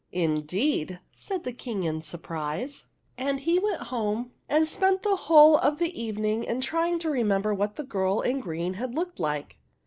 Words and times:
Indeed!" 0.11 0.99
said 1.13 1.43
the 1.43 1.53
King, 1.53 1.83
in 1.83 2.01
surprise; 2.01 2.87
and 3.19 3.39
he 3.39 3.59
went 3.59 3.83
home 3.83 4.31
and 4.49 4.67
spent 4.67 5.03
the 5.03 5.15
whole 5.15 5.57
of 5.59 5.77
the 5.77 5.95
evening 5.95 6.43
in 6.43 6.59
trying 6.61 6.97
to 6.97 7.09
remember 7.11 7.53
what 7.53 7.75
the 7.75 7.83
girl 7.83 8.21
in 8.21 8.39
green 8.39 8.73
had 8.73 8.95
looked 8.95 9.19
like. 9.19 9.59